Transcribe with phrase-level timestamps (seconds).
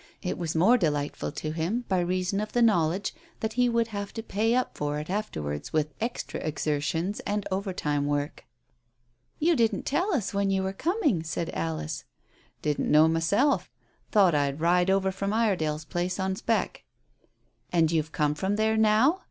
[0.23, 4.11] It was more delightful to him by reason of the knowledge that he would have
[4.15, 8.45] to pay up for it afterwards with extra exertions and overtime work.
[9.37, 12.03] "You didn't tell us when you were coming," said Alice.
[12.63, 13.69] "Didn't know myself.
[14.11, 16.83] Thought I'd ride over from Iredale's place on spec'."
[17.71, 19.19] "And you're come from there now?"